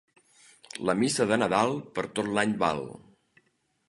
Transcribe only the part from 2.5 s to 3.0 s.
val.